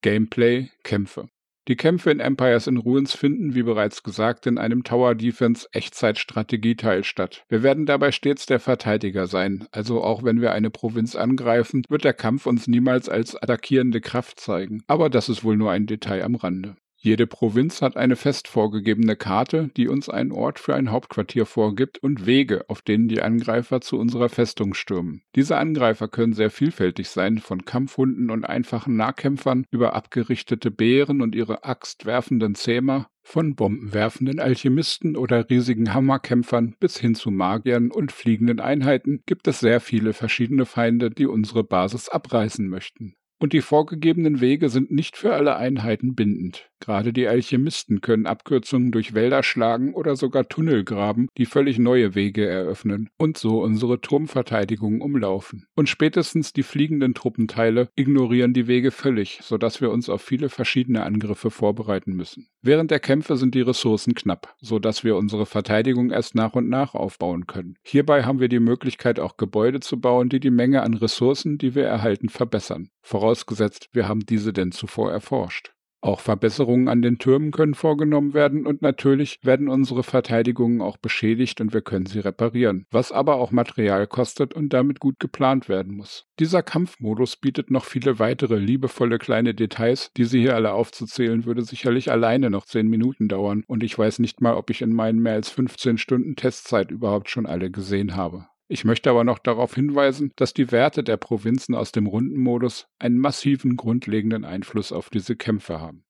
Gameplay, 0.00 0.70
Kämpfe. 0.84 1.28
Die 1.68 1.76
Kämpfe 1.76 2.10
in 2.10 2.18
Empires 2.18 2.66
in 2.66 2.76
Ruins 2.76 3.14
finden, 3.14 3.54
wie 3.54 3.62
bereits 3.62 4.02
gesagt, 4.02 4.48
in 4.48 4.58
einem 4.58 4.82
Tower 4.82 5.14
Defense 5.14 5.68
Echtzeit-Strategieteil 5.70 7.04
statt. 7.04 7.44
Wir 7.48 7.62
werden 7.62 7.86
dabei 7.86 8.10
stets 8.10 8.46
der 8.46 8.58
Verteidiger 8.58 9.28
sein, 9.28 9.68
also 9.70 10.02
auch 10.02 10.24
wenn 10.24 10.40
wir 10.40 10.52
eine 10.52 10.70
Provinz 10.70 11.14
angreifen, 11.14 11.84
wird 11.88 12.02
der 12.02 12.14
Kampf 12.14 12.46
uns 12.46 12.66
niemals 12.66 13.08
als 13.08 13.36
attackierende 13.36 14.00
Kraft 14.00 14.40
zeigen. 14.40 14.82
Aber 14.88 15.08
das 15.08 15.28
ist 15.28 15.44
wohl 15.44 15.56
nur 15.56 15.70
ein 15.70 15.86
Detail 15.86 16.24
am 16.24 16.34
Rande. 16.34 16.74
Jede 17.04 17.26
Provinz 17.26 17.82
hat 17.82 17.96
eine 17.96 18.14
fest 18.14 18.46
vorgegebene 18.46 19.16
Karte, 19.16 19.70
die 19.76 19.88
uns 19.88 20.08
einen 20.08 20.30
Ort 20.30 20.60
für 20.60 20.76
ein 20.76 20.92
Hauptquartier 20.92 21.46
vorgibt 21.46 21.98
und 21.98 22.26
Wege, 22.26 22.64
auf 22.68 22.80
denen 22.80 23.08
die 23.08 23.22
Angreifer 23.22 23.80
zu 23.80 23.98
unserer 23.98 24.28
Festung 24.28 24.72
stürmen. 24.72 25.22
Diese 25.34 25.56
Angreifer 25.56 26.06
können 26.06 26.32
sehr 26.32 26.50
vielfältig 26.50 27.08
sein, 27.08 27.38
von 27.38 27.64
Kampfhunden 27.64 28.30
und 28.30 28.44
einfachen 28.44 28.94
Nahkämpfern 28.94 29.66
über 29.72 29.94
abgerichtete 29.94 30.70
Bären 30.70 31.22
und 31.22 31.34
ihre 31.34 31.64
axtwerfenden 31.64 32.54
Zähmer, 32.54 33.08
von 33.24 33.56
bombenwerfenden 33.56 34.38
Alchemisten 34.38 35.16
oder 35.16 35.50
riesigen 35.50 35.92
Hammerkämpfern 35.92 36.76
bis 36.78 36.98
hin 36.98 37.16
zu 37.16 37.32
Magiern 37.32 37.90
und 37.90 38.12
fliegenden 38.12 38.60
Einheiten 38.60 39.24
gibt 39.26 39.48
es 39.48 39.58
sehr 39.58 39.80
viele 39.80 40.12
verschiedene 40.12 40.66
Feinde, 40.66 41.10
die 41.10 41.26
unsere 41.26 41.64
Basis 41.64 42.08
abreißen 42.08 42.68
möchten. 42.68 43.16
Und 43.42 43.52
die 43.52 43.60
vorgegebenen 43.60 44.40
Wege 44.40 44.68
sind 44.68 44.92
nicht 44.92 45.16
für 45.16 45.34
alle 45.34 45.56
Einheiten 45.56 46.14
bindend. 46.14 46.70
Gerade 46.78 47.12
die 47.12 47.26
Alchemisten 47.26 48.00
können 48.00 48.26
Abkürzungen 48.26 48.92
durch 48.92 49.14
Wälder 49.14 49.42
schlagen 49.42 49.94
oder 49.94 50.14
sogar 50.14 50.48
Tunnel 50.48 50.84
graben, 50.84 51.28
die 51.38 51.46
völlig 51.46 51.78
neue 51.80 52.14
Wege 52.14 52.46
eröffnen 52.46 53.10
und 53.18 53.38
so 53.38 53.60
unsere 53.60 54.00
Turmverteidigung 54.00 55.00
umlaufen. 55.00 55.66
Und 55.74 55.88
spätestens 55.88 56.52
die 56.52 56.62
fliegenden 56.62 57.14
Truppenteile 57.14 57.88
ignorieren 57.96 58.52
die 58.52 58.68
Wege 58.68 58.92
völlig, 58.92 59.40
sodass 59.42 59.80
wir 59.80 59.90
uns 59.90 60.08
auf 60.08 60.22
viele 60.22 60.48
verschiedene 60.48 61.02
Angriffe 61.02 61.50
vorbereiten 61.50 62.14
müssen. 62.14 62.48
Während 62.62 62.92
der 62.92 63.00
Kämpfe 63.00 63.36
sind 63.36 63.56
die 63.56 63.60
Ressourcen 63.60 64.14
knapp, 64.14 64.54
sodass 64.60 65.02
wir 65.02 65.16
unsere 65.16 65.46
Verteidigung 65.46 66.10
erst 66.10 66.36
nach 66.36 66.54
und 66.54 66.68
nach 66.68 66.94
aufbauen 66.94 67.48
können. 67.48 67.74
Hierbei 67.82 68.22
haben 68.22 68.38
wir 68.38 68.48
die 68.48 68.60
Möglichkeit, 68.60 69.18
auch 69.18 69.36
Gebäude 69.36 69.80
zu 69.80 70.00
bauen, 70.00 70.28
die 70.28 70.38
die 70.38 70.50
Menge 70.50 70.82
an 70.82 70.94
Ressourcen, 70.94 71.58
die 71.58 71.74
wir 71.74 71.84
erhalten, 71.84 72.28
verbessern. 72.28 72.88
Vorausgesetzt, 73.32 73.88
wir 73.94 74.08
haben 74.08 74.26
diese 74.26 74.52
denn 74.52 74.72
zuvor 74.72 75.10
erforscht. 75.10 75.72
Auch 76.02 76.20
Verbesserungen 76.20 76.88
an 76.88 77.00
den 77.00 77.16
Türmen 77.16 77.50
können 77.50 77.72
vorgenommen 77.72 78.34
werden 78.34 78.66
und 78.66 78.82
natürlich 78.82 79.38
werden 79.42 79.68
unsere 79.68 80.02
Verteidigungen 80.02 80.82
auch 80.82 80.98
beschädigt 80.98 81.62
und 81.62 81.72
wir 81.72 81.80
können 81.80 82.04
sie 82.04 82.18
reparieren, 82.18 82.84
was 82.90 83.10
aber 83.10 83.36
auch 83.36 83.50
Material 83.50 84.06
kostet 84.06 84.52
und 84.52 84.74
damit 84.74 85.00
gut 85.00 85.18
geplant 85.18 85.70
werden 85.70 85.96
muss. 85.96 86.26
Dieser 86.40 86.62
Kampfmodus 86.62 87.36
bietet 87.36 87.70
noch 87.70 87.86
viele 87.86 88.18
weitere 88.18 88.56
liebevolle 88.56 89.16
kleine 89.16 89.54
Details, 89.54 90.10
die 90.18 90.24
sie 90.24 90.42
hier 90.42 90.54
alle 90.54 90.74
aufzuzählen 90.74 91.46
würde 91.46 91.62
sicherlich 91.62 92.10
alleine 92.10 92.50
noch 92.50 92.66
10 92.66 92.86
Minuten 92.86 93.28
dauern 93.28 93.64
und 93.66 93.82
ich 93.82 93.98
weiß 93.98 94.18
nicht 94.18 94.42
mal, 94.42 94.56
ob 94.56 94.68
ich 94.68 94.82
in 94.82 94.92
meinen 94.92 95.22
mehr 95.22 95.34
als 95.34 95.48
15 95.48 95.96
Stunden 95.96 96.36
Testzeit 96.36 96.90
überhaupt 96.90 97.30
schon 97.30 97.46
alle 97.46 97.70
gesehen 97.70 98.14
habe. 98.14 98.44
Ich 98.72 98.86
möchte 98.86 99.10
aber 99.10 99.22
noch 99.22 99.38
darauf 99.38 99.74
hinweisen, 99.74 100.32
dass 100.36 100.54
die 100.54 100.72
Werte 100.72 101.04
der 101.04 101.18
Provinzen 101.18 101.74
aus 101.74 101.92
dem 101.92 102.06
Rundenmodus 102.06 102.88
einen 102.98 103.18
massiven 103.18 103.76
grundlegenden 103.76 104.46
Einfluss 104.46 104.92
auf 104.92 105.10
diese 105.10 105.36
Kämpfe 105.36 105.78
haben. 105.78 106.06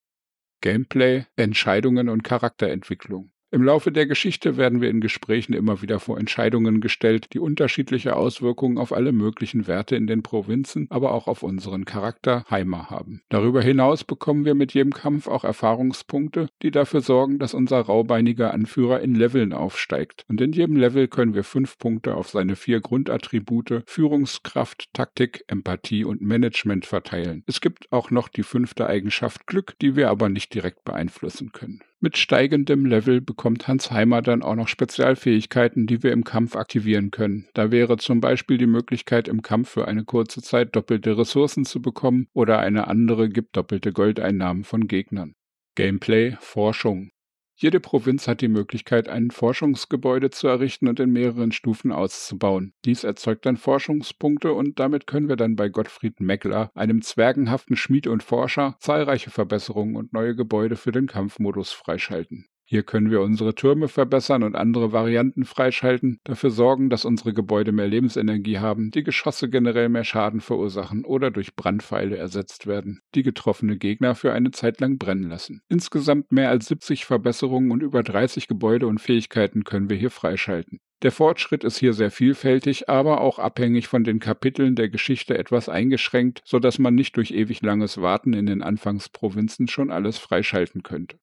Gameplay, 0.61 1.25
Entscheidungen 1.35 2.09
und 2.09 2.23
Charakterentwicklung. 2.23 3.33
Im 3.55 3.63
Laufe 3.63 3.93
der 3.93 4.07
Geschichte 4.07 4.57
werden 4.57 4.81
wir 4.81 4.89
in 4.89 5.03
Gesprächen 5.03 5.53
immer 5.53 5.83
wieder 5.83 6.01
vor 6.01 6.19
Entscheidungen 6.19 6.81
gestellt, 6.81 7.35
die 7.35 7.39
unterschiedliche 7.39 8.17
Auswirkungen 8.17 8.79
auf 8.79 8.95
alle 8.95 9.13
möglichen 9.13 9.67
Werte 9.67 9.95
in 9.95 10.07
den 10.07 10.23
Provinzen, 10.23 10.87
aber 10.89 11.13
auch 11.13 11.29
auf 11.29 11.43
unseren 11.43 11.85
Charakter 11.85 12.47
Heimer 12.51 12.89
haben. 12.89 13.21
Darüber 13.29 13.61
hinaus 13.61 14.05
bekommen 14.05 14.47
wir 14.47 14.55
mit 14.55 14.73
jedem 14.73 14.95
Kampf 14.95 15.29
auch 15.29 15.45
Erfahrungspunkte, 15.45 16.49
die 16.63 16.71
dafür 16.71 17.03
sorgen, 17.03 17.39
dass 17.39 17.53
unser 17.53 17.81
raubeiniger 17.81 18.55
Anführer 18.55 19.01
in 19.01 19.15
Leveln 19.15 19.53
aufsteigt. 19.53 20.25
Und 20.31 20.41
in 20.41 20.53
jedem 20.53 20.77
Level 20.77 21.07
können 21.07 21.35
wir 21.35 21.45
fünf 21.45 21.77
Punkte 21.77 22.15
auf 22.15 22.31
seine 22.31 22.57
vier 22.57 22.81
Grundattribute 22.81 23.83
Führungskraft, 23.85 24.89
Taktik, 24.95 25.45
Empathie 25.49 26.07
und 26.07 26.23
Management 26.23 26.87
verteilen. 26.87 27.45
Es 27.47 27.61
gibt 27.61 27.93
auch 27.93 28.11
noch 28.11 28.29
die 28.29 28.45
fünfte 28.45 28.87
Eigenschaft 28.87 29.47
Glück, 29.47 29.79
die 29.83 29.95
wir 29.95 30.09
aber 30.09 30.31
nicht 30.31 30.55
direkt 30.55 30.85
beeinflussen 30.85 31.53
können. 31.53 31.83
Mit 32.05 32.19
steigendem 32.19 32.85
Level 32.85 33.21
bekommt 33.21 33.69
Hans 33.69 33.93
Heimer 33.93 34.23
dann 34.23 34.43
auch 34.43 34.57
noch 34.57 34.67
Spezialfähigkeiten, 34.67 35.87
die 35.87 36.03
wir 36.03 36.11
im 36.11 36.25
Kampf 36.25 36.57
aktivieren 36.57 37.13
können. 37.13 37.47
Da 37.55 37.71
wäre 37.71 37.97
zum 37.97 38.21
Beispiel 38.21 38.59
die 38.59 38.67
Möglichkeit, 38.67 39.29
im 39.29 39.41
Kampf 39.41 39.69
für 39.69 39.87
eine 39.87 40.05
kurze 40.05 40.43
Zeit 40.43 40.75
doppelte 40.75 41.17
Ressourcen 41.17 41.65
zu 41.65 41.81
bekommen 41.81 42.27
oder 42.33 42.59
eine 42.59 42.89
andere 42.89 43.29
gibt 43.29 43.57
doppelte 43.57 43.93
Goldeinnahmen 43.93 44.65
von 44.65 44.89
Gegnern. 44.89 45.37
Gameplay, 45.77 46.37
Forschung. 46.41 47.13
Jede 47.55 47.81
Provinz 47.81 48.27
hat 48.27 48.41
die 48.41 48.49
Möglichkeit, 48.49 49.09
ein 49.09 49.31
Forschungsgebäude 49.31 50.31
zu 50.31 50.49
errichten 50.49 50.89
und 50.89 50.99
in 50.99 51.11
mehreren 51.11 51.53
Stufen 51.53 51.93
auszubauen. 51.93 52.75
Dies 52.85 53.05
erzeugt 53.05 53.47
dann 53.47 53.57
Forschungspunkte 53.57 54.53
und 54.53 54.81
damit 54.81 55.07
können 55.07 55.29
wir 55.29 55.37
dann 55.37 55.55
bei 55.55 55.69
Gottfried 55.69 56.21
Meckler, 56.21 56.71
einem 56.75 57.03
zwergenhaften 57.03 57.77
Schmied 57.77 58.07
und 58.07 58.23
Forscher, 58.23 58.77
zahlreiche 58.81 59.31
Verbesserungen 59.31 59.97
und 59.97 60.13
neue 60.13 60.35
Gebäude 60.35 60.77
für 60.77 60.93
den 60.93 61.07
Kampfmodus 61.07 61.73
freischalten. 61.73 62.47
Hier 62.73 62.85
können 62.85 63.11
wir 63.11 63.21
unsere 63.21 63.55
Türme 63.55 63.87
verbessern 63.87 64.43
und 64.43 64.57
andere 64.57 64.93
Varianten 64.93 65.45
freischalten, 65.45 66.21
dafür 66.25 66.49
sorgen, 66.49 66.89
dass 66.89 67.05
unsere 67.05 67.35
Gebäude 67.35 67.71
mehr 67.71 67.87
Lebensenergie 67.87 68.61
haben, 68.61 68.91
die 68.91 69.03
Geschosse 69.03 69.51
generell 69.51 69.91
mehr 69.91 70.05
Schaden 70.05 70.41
verursachen 70.41 71.05
oder 71.05 71.31
durch 71.31 71.55
Brandpfeile 71.55 72.17
ersetzt 72.17 72.67
werden, 72.67 73.03
die 73.15 73.23
getroffene 73.23 73.77
Gegner 73.77 74.15
für 74.15 74.33
eine 74.33 74.53
Zeit 74.53 74.81
lang 74.81 74.97
brennen 74.97 75.29
lassen. 75.29 75.61
Insgesamt 75.69 76.33
mehr 76.33 76.49
als 76.49 76.65
70 76.65 77.05
Verbesserungen 77.05 77.73
und 77.73 77.83
über 77.83 78.03
30 78.03 78.49
Gebäude 78.49 78.87
und 78.87 79.03
Fähigkeiten 79.03 79.65
können 79.65 79.91
wir 79.91 79.99
hier 79.99 80.11
freischalten. 80.11 80.79
Der 81.03 81.13
Fortschritt 81.13 81.65
ist 81.65 81.77
hier 81.77 81.93
sehr 81.93 82.11
vielfältig, 82.11 82.89
aber 82.89 83.21
auch 83.21 83.39
abhängig 83.39 83.87
von 83.87 84.03
den 84.03 84.19
Kapiteln 84.19 84.77
der 84.77 84.89
Geschichte 84.89 85.37
etwas 85.37 85.69
eingeschränkt, 85.69 86.41
so 86.47 86.59
dass 86.59 86.79
man 86.79 86.95
nicht 86.95 87.19
durch 87.19 87.33
ewig 87.33 87.61
langes 87.61 88.01
Warten 88.01 88.33
in 88.33 88.47
den 88.47 88.63
Anfangsprovinzen 88.63 89.69
schon 89.69 89.91
alles 89.91 90.17
freischalten 90.17 90.83
könnte. 90.83 91.19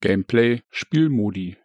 Gameplay, 0.00 0.60
Spielmodi. 0.70 1.56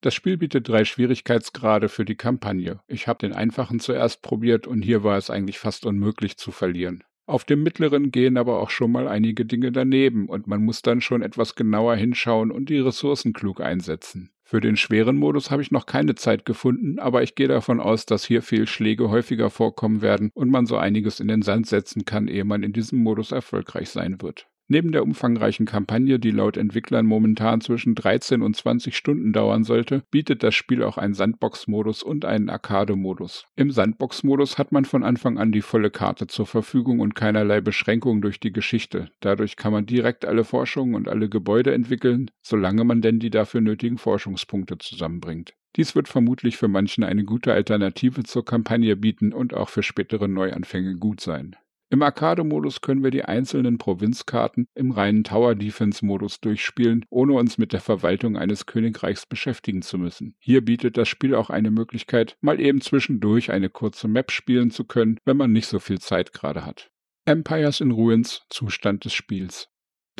Das 0.00 0.14
Spiel 0.14 0.36
bietet 0.36 0.68
drei 0.68 0.84
Schwierigkeitsgrade 0.84 1.88
für 1.88 2.04
die 2.04 2.14
Kampagne. 2.14 2.78
Ich 2.86 3.08
habe 3.08 3.18
den 3.18 3.32
einfachen 3.32 3.80
zuerst 3.80 4.22
probiert 4.22 4.68
und 4.68 4.82
hier 4.82 5.02
war 5.02 5.18
es 5.18 5.28
eigentlich 5.28 5.58
fast 5.58 5.84
unmöglich 5.84 6.36
zu 6.36 6.52
verlieren. 6.52 7.02
Auf 7.26 7.44
dem 7.44 7.64
mittleren 7.64 8.12
gehen 8.12 8.36
aber 8.36 8.60
auch 8.60 8.70
schon 8.70 8.92
mal 8.92 9.08
einige 9.08 9.44
Dinge 9.44 9.72
daneben 9.72 10.28
und 10.28 10.46
man 10.46 10.64
muss 10.64 10.82
dann 10.82 11.00
schon 11.00 11.20
etwas 11.20 11.56
genauer 11.56 11.96
hinschauen 11.96 12.52
und 12.52 12.68
die 12.68 12.78
Ressourcen 12.78 13.32
klug 13.32 13.60
einsetzen. 13.60 14.30
Für 14.44 14.60
den 14.60 14.76
schweren 14.76 15.16
Modus 15.16 15.50
habe 15.50 15.62
ich 15.62 15.72
noch 15.72 15.86
keine 15.86 16.14
Zeit 16.14 16.44
gefunden, 16.44 17.00
aber 17.00 17.24
ich 17.24 17.34
gehe 17.34 17.48
davon 17.48 17.80
aus, 17.80 18.06
dass 18.06 18.24
hier 18.24 18.42
Fehlschläge 18.42 19.10
häufiger 19.10 19.50
vorkommen 19.50 20.00
werden 20.00 20.30
und 20.34 20.50
man 20.50 20.66
so 20.66 20.76
einiges 20.76 21.18
in 21.18 21.26
den 21.26 21.42
Sand 21.42 21.66
setzen 21.66 22.04
kann, 22.04 22.28
ehe 22.28 22.44
man 22.44 22.62
in 22.62 22.72
diesem 22.72 23.02
Modus 23.02 23.32
erfolgreich 23.32 23.90
sein 23.90 24.22
wird. 24.22 24.49
Neben 24.72 24.92
der 24.92 25.02
umfangreichen 25.02 25.66
Kampagne, 25.66 26.20
die 26.20 26.30
laut 26.30 26.56
Entwicklern 26.56 27.04
momentan 27.04 27.60
zwischen 27.60 27.96
13 27.96 28.40
und 28.40 28.54
20 28.54 28.96
Stunden 28.96 29.32
dauern 29.32 29.64
sollte, 29.64 30.04
bietet 30.12 30.44
das 30.44 30.54
Spiel 30.54 30.84
auch 30.84 30.96
einen 30.96 31.12
Sandbox-Modus 31.12 32.04
und 32.04 32.24
einen 32.24 32.48
Arcade-Modus. 32.48 33.46
Im 33.56 33.72
Sandbox-Modus 33.72 34.58
hat 34.58 34.70
man 34.70 34.84
von 34.84 35.02
Anfang 35.02 35.38
an 35.38 35.50
die 35.50 35.62
volle 35.62 35.90
Karte 35.90 36.28
zur 36.28 36.46
Verfügung 36.46 37.00
und 37.00 37.16
keinerlei 37.16 37.60
Beschränkungen 37.60 38.22
durch 38.22 38.38
die 38.38 38.52
Geschichte. 38.52 39.10
Dadurch 39.18 39.56
kann 39.56 39.72
man 39.72 39.86
direkt 39.86 40.24
alle 40.24 40.44
Forschungen 40.44 40.94
und 40.94 41.08
alle 41.08 41.28
Gebäude 41.28 41.74
entwickeln, 41.74 42.30
solange 42.40 42.84
man 42.84 43.02
denn 43.02 43.18
die 43.18 43.30
dafür 43.30 43.62
nötigen 43.62 43.98
Forschungspunkte 43.98 44.78
zusammenbringt. 44.78 45.52
Dies 45.74 45.96
wird 45.96 46.06
vermutlich 46.06 46.56
für 46.56 46.68
manchen 46.68 47.02
eine 47.02 47.24
gute 47.24 47.52
Alternative 47.52 48.22
zur 48.22 48.44
Kampagne 48.44 48.94
bieten 48.94 49.32
und 49.32 49.52
auch 49.52 49.68
für 49.68 49.82
spätere 49.82 50.28
Neuanfänge 50.28 50.94
gut 50.94 51.20
sein. 51.20 51.56
Im 51.92 52.02
Arcade-Modus 52.02 52.82
können 52.82 53.02
wir 53.02 53.10
die 53.10 53.24
einzelnen 53.24 53.76
Provinzkarten 53.76 54.68
im 54.76 54.92
reinen 54.92 55.24
Tower-Defense-Modus 55.24 56.40
durchspielen, 56.40 57.04
ohne 57.10 57.32
uns 57.32 57.58
mit 57.58 57.72
der 57.72 57.80
Verwaltung 57.80 58.36
eines 58.36 58.66
Königreichs 58.66 59.26
beschäftigen 59.26 59.82
zu 59.82 59.98
müssen. 59.98 60.36
Hier 60.38 60.64
bietet 60.64 60.96
das 60.96 61.08
Spiel 61.08 61.34
auch 61.34 61.50
eine 61.50 61.72
Möglichkeit, 61.72 62.36
mal 62.40 62.60
eben 62.60 62.80
zwischendurch 62.80 63.50
eine 63.50 63.70
kurze 63.70 64.06
Map 64.06 64.30
spielen 64.30 64.70
zu 64.70 64.84
können, 64.84 65.18
wenn 65.24 65.36
man 65.36 65.50
nicht 65.50 65.66
so 65.66 65.80
viel 65.80 65.98
Zeit 65.98 66.32
gerade 66.32 66.64
hat. 66.64 66.92
Empires 67.24 67.80
in 67.80 67.90
Ruins, 67.90 68.42
Zustand 68.50 69.04
des 69.04 69.12
Spiels. 69.12 69.68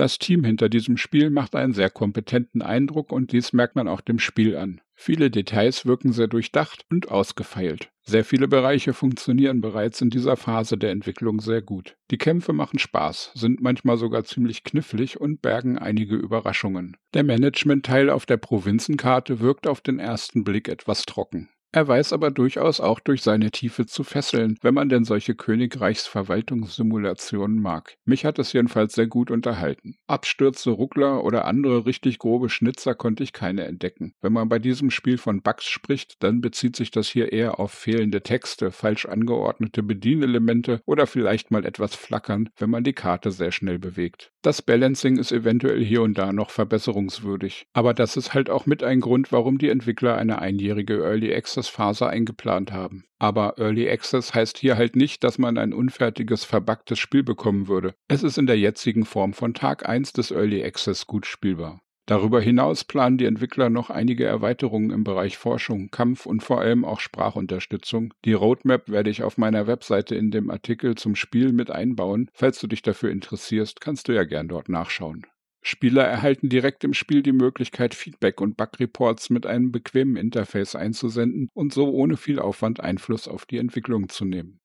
Das 0.00 0.19
Team 0.19 0.45
hinter 0.45 0.71
diesem 0.71 0.97
Spiel 0.97 1.28
macht 1.28 1.54
einen 1.54 1.75
sehr 1.75 1.90
kompetenten 1.90 2.62
Eindruck 2.62 3.12
und 3.12 3.33
dies 3.33 3.52
merkt 3.52 3.76
man 3.76 3.87
auch 3.87 4.00
dem 4.00 4.19
Spiel 4.19 4.57
an. 4.57 4.80
Viele 4.95 5.30
Details 5.30 5.85
wirken 5.85 6.14
sehr 6.14 6.26
durchdacht 6.26 6.87
und 6.90 7.11
ausgefeilt. 7.11 7.90
Sehr 8.00 8.25
viele 8.25 8.49
Bereiche 8.49 8.95
funktionieren 8.95 9.61
bereits 9.61 10.00
in 10.00 10.09
dieser 10.09 10.38
Phase 10.38 10.78
der 10.78 10.92
Entwicklung 10.92 11.42
sehr 11.42 11.61
gut. 11.61 11.99
Die 12.11 12.16
Kämpfe 12.16 12.54
machen 12.54 12.78
Spaß, 12.78 13.33
sind 13.35 13.61
manchmal 13.61 13.99
sogar 13.99 14.25
ziemlich 14.25 14.64
knifflig 14.64 15.21
und 15.21 15.42
bergen 15.42 15.76
einige 15.76 16.16
Überraschungen. 16.16 16.97
Der 17.12 17.23
Managementteil 17.23 18.09
auf 18.09 18.25
der 18.25 18.38
Provinzenkarte 18.38 19.40
wirkt 19.40 19.66
auf 19.66 19.83
den 19.83 19.99
ersten 19.99 20.45
Blick 20.45 20.71
etwas 20.71 21.04
trocken. 21.04 21.50
Er 21.73 21.87
weiß 21.87 22.12
aber 22.12 22.33
durchaus 22.33 22.81
auch 22.81 22.99
durch 22.99 23.23
seine 23.23 23.53
Tiefe 23.53 23.87
zu 23.87 24.03
fesseln, 24.03 24.59
wenn 24.61 24.75
man 24.75 24.89
denn 24.89 25.05
solche 25.05 25.37
Königreichsverwaltungssimulationen 25.37 27.62
mag. 27.62 27.97
Mich 28.05 28.25
hat 28.25 28.41
es 28.41 28.53
jedenfalls 28.53 28.95
sehr 28.95 29.07
gut 29.07 29.31
unterhalten. 29.31 29.95
Abstürze, 30.09 30.71
Ruckler 30.71 31.23
oder 31.23 31.45
andere 31.45 31.87
richtig 31.87 32.19
grobe 32.19 32.49
Schnitzer 32.49 32.97
konnte 32.97 33.23
ich 33.23 33.33
keine 33.33 33.67
entdecken. 33.67 34.15
Wenn 34.21 34.33
man 34.33 34.49
bei 34.49 34.59
diesem 34.59 34.91
Spiel 34.91 35.17
von 35.17 35.43
Bugs 35.43 35.69
spricht, 35.69 36.21
dann 36.25 36.41
bezieht 36.41 36.75
sich 36.75 36.91
das 36.91 37.09
hier 37.09 37.33
eher 37.33 37.61
auf 37.61 37.71
fehlende 37.71 38.23
Texte, 38.23 38.73
falsch 38.73 39.07
angeordnete 39.07 39.85
Bedienelemente 39.85 40.83
oder 40.87 41.07
vielleicht 41.07 41.53
mal 41.53 41.65
etwas 41.65 41.95
Flackern, 41.95 42.49
wenn 42.59 42.71
man 42.71 42.83
die 42.83 42.95
Karte 42.95 43.31
sehr 43.31 43.53
schnell 43.53 43.79
bewegt. 43.79 44.33
Das 44.42 44.62
Balancing 44.62 45.18
ist 45.18 45.32
eventuell 45.32 45.85
hier 45.85 46.02
und 46.02 46.16
da 46.16 46.32
noch 46.32 46.50
verbesserungswürdig. 46.50 47.66
Aber 47.75 47.94
das 47.94 48.16
ist 48.16 48.35
halt 48.35 48.49
auch 48.49 48.66
mit 48.66 48.82
ein 48.82 49.00
Grund, 49.00 49.32
warum 49.32 49.59
die 49.59 49.68
Entwickler 49.68 50.16
eine 50.16 50.40
einjährige 50.40 51.02
Early 51.02 51.35
Access 51.35 51.50
Access-Phase 51.61 52.09
eingeplant 52.09 52.73
haben. 52.73 53.04
Aber 53.18 53.59
Early 53.59 53.90
Access 53.90 54.35
heißt 54.35 54.56
hier 54.59 54.76
halt 54.76 54.97
nicht, 54.97 55.25
dass 55.25 55.38
man 55.38 55.59
ein 55.59 55.75
unfertiges, 55.75 56.44
verbuggtes 56.44 56.99
Spiel 56.99 57.23
bekommen 57.23 57.68
würde. 57.68 57.94
Es 58.09 58.23
ist 58.23 58.38
in 58.38 58.47
der 58.47 58.59
jetzigen 58.59 59.04
Form 59.04 59.32
von 59.32 59.52
Tag 59.52 59.88
1 59.88 60.12
des 60.12 60.30
Early 60.30 60.64
Access 60.64 61.06
gut 61.06 61.26
spielbar. 61.26 61.80
Darüber 62.11 62.40
hinaus 62.40 62.83
planen 62.83 63.19
die 63.19 63.25
Entwickler 63.25 63.71
noch 63.71 63.88
einige 63.88 64.25
Erweiterungen 64.25 64.90
im 64.90 65.05
Bereich 65.05 65.38
Forschung, 65.38 65.93
Kampf 65.93 66.26
und 66.26 66.43
vor 66.43 66.61
allem 66.61 66.85
auch 66.85 66.99
Sprachunterstützung. 66.99 68.12
Die 68.25 68.33
Roadmap 68.33 68.88
werde 68.88 69.11
ich 69.11 69.23
auf 69.23 69.38
meiner 69.38 69.69
Webseite 69.69 70.17
in 70.17 70.33
dem 70.33 70.50
Artikel 70.50 70.97
zum 70.97 71.14
Spiel 71.14 71.52
mit 71.52 71.71
einbauen. 71.71 72.29
Falls 72.35 72.59
du 72.59 72.67
dich 72.67 72.83
dafür 72.83 73.12
interessierst, 73.12 73.81
kannst 73.81 74.09
du 74.09 74.12
ja 74.12 74.25
gern 74.25 74.49
dort 74.49 74.69
nachschauen. 74.69 75.25
Spieler 75.62 76.02
erhalten 76.02 76.49
direkt 76.49 76.83
im 76.83 76.95
Spiel 76.95 77.23
die 77.23 77.31
Möglichkeit, 77.31 77.95
Feedback 77.95 78.40
und 78.40 78.57
Bug-Reports 78.57 79.31
mit 79.31 79.47
einem 79.47 79.71
bequemen 79.71 80.17
Interface 80.17 80.75
einzusenden 80.75 81.49
und 81.55 81.73
so 81.73 81.93
ohne 81.93 82.17
viel 82.17 82.40
Aufwand 82.40 82.81
Einfluss 82.81 83.29
auf 83.29 83.47
die 83.47 83.59
Entwicklung 83.59 84.09
zu 84.09 84.25
nehmen. 84.25 84.59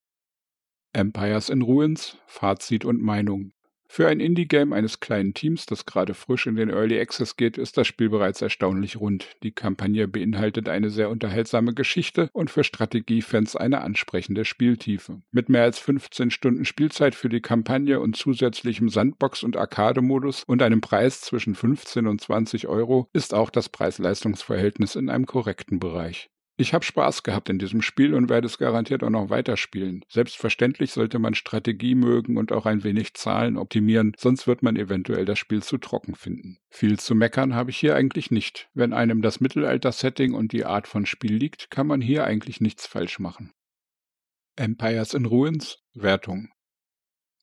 Empires 0.93 1.49
in 1.49 1.61
Ruins, 1.61 2.17
Fazit 2.25 2.85
und 2.85 3.03
Meinung. 3.03 3.51
Für 3.87 4.07
ein 4.07 4.19
Indie-Game 4.19 4.73
eines 4.73 4.99
kleinen 4.99 5.33
Teams, 5.33 5.65
das 5.65 5.85
gerade 5.85 6.13
frisch 6.13 6.47
in 6.47 6.55
den 6.55 6.69
Early 6.69 6.99
Access 6.99 7.37
geht, 7.37 7.57
ist 7.57 7.77
das 7.77 7.87
Spiel 7.87 8.09
bereits 8.09 8.41
erstaunlich 8.41 8.99
rund. 8.99 9.37
Die 9.43 9.51
Kampagne 9.51 10.07
beinhaltet 10.07 10.67
eine 10.67 10.89
sehr 10.89 11.09
unterhaltsame 11.09 11.73
Geschichte 11.73 12.29
und 12.33 12.49
für 12.49 12.63
Strategiefans 12.63 13.55
eine 13.55 13.81
ansprechende 13.81 14.43
Spieltiefe. 14.43 15.21
Mit 15.31 15.49
mehr 15.49 15.63
als 15.63 15.79
15 15.79 16.31
Stunden 16.31 16.65
Spielzeit 16.65 17.15
für 17.15 17.29
die 17.29 17.41
Kampagne 17.41 17.99
und 17.99 18.17
zusätzlichem 18.17 18.89
Sandbox- 18.89 19.43
und 19.43 19.55
Arcade-Modus 19.55 20.43
und 20.45 20.61
einem 20.61 20.81
Preis 20.81 21.21
zwischen 21.21 21.55
15 21.55 22.07
und 22.07 22.19
20 22.19 22.67
Euro 22.67 23.07
ist 23.13 23.33
auch 23.33 23.49
das 23.49 23.69
Preis-Leistungs-Verhältnis 23.69 24.95
in 24.95 25.09
einem 25.09 25.25
korrekten 25.25 25.79
Bereich. 25.79 26.29
Ich 26.57 26.73
habe 26.73 26.85
Spaß 26.85 27.23
gehabt 27.23 27.49
in 27.49 27.59
diesem 27.59 27.81
Spiel 27.81 28.13
und 28.13 28.29
werde 28.29 28.47
es 28.47 28.57
garantiert 28.57 29.03
auch 29.03 29.09
noch 29.09 29.29
weiterspielen. 29.29 30.05
Selbstverständlich 30.07 30.91
sollte 30.91 31.19
man 31.19 31.35
Strategie 31.35 31.95
mögen 31.95 32.37
und 32.37 32.53
auch 32.53 32.65
ein 32.65 32.85
wenig 32.85 33.13
Zahlen 33.13 33.57
optimieren, 33.57 34.13
sonst 34.17 34.47
wird 34.47 34.63
man 34.63 34.77
eventuell 34.77 35.25
das 35.25 35.37
Spiel 35.37 35.61
zu 35.61 35.77
trocken 35.77 36.15
finden. 36.15 36.59
Viel 36.69 36.97
zu 36.97 37.13
meckern 37.13 37.55
habe 37.55 37.71
ich 37.71 37.77
hier 37.77 37.95
eigentlich 37.95 38.31
nicht. 38.31 38.69
Wenn 38.73 38.93
einem 38.93 39.21
das 39.21 39.41
Mittelalter-Setting 39.41 40.33
und 40.33 40.53
die 40.53 40.63
Art 40.63 40.87
von 40.87 41.05
Spiel 41.05 41.33
liegt, 41.33 41.69
kann 41.71 41.87
man 41.87 41.99
hier 41.99 42.23
eigentlich 42.23 42.61
nichts 42.61 42.87
falsch 42.87 43.19
machen. 43.19 43.51
Empires 44.55 45.13
in 45.13 45.25
Ruins 45.25 45.79
Wertung 45.93 46.54